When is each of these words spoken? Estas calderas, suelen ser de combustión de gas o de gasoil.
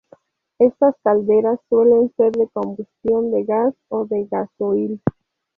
Estas 0.57 0.95
calderas, 1.03 1.59
suelen 1.69 2.11
ser 2.17 2.31
de 2.31 2.47
combustión 2.51 3.29
de 3.29 3.43
gas 3.43 3.75
o 3.89 4.05
de 4.07 4.23
gasoil. 4.25 4.99